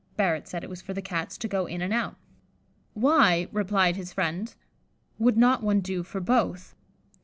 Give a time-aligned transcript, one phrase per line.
[0.17, 2.15] Barrett said it was for the Cats to go in and out.
[2.95, 4.51] "Why," replied his friend,
[5.19, 6.73] "would not one do for both?"